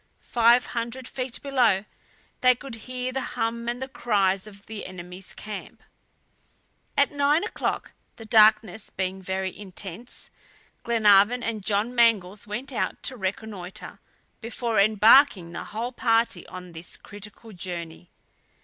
Five 0.33 0.65
hundred 0.65 1.07
feet 1.07 1.39
below 1.43 1.85
they 2.41 2.55
could 2.55 2.73
hear 2.73 3.11
the 3.11 3.21
hum 3.21 3.69
and 3.69 3.79
the 3.79 3.87
cries 3.87 4.47
of 4.47 4.65
the 4.65 4.87
enemy's 4.87 5.31
camp. 5.35 5.83
At 6.97 7.11
nine 7.11 7.43
o'clock 7.43 7.91
the 8.15 8.25
darkness 8.25 8.89
being 8.89 9.21
very 9.21 9.55
intense, 9.55 10.31
Glenarvan 10.81 11.43
and 11.43 11.63
John 11.63 11.93
Mangles 11.93 12.47
went 12.47 12.71
out 12.71 13.03
to 13.03 13.15
reconnoiter 13.15 13.99
before 14.39 14.79
embarking 14.79 15.51
the 15.51 15.65
whole 15.65 15.91
party 15.91 16.47
on 16.47 16.71
this 16.71 16.97
critical 16.97 17.51
journey. 17.53 18.09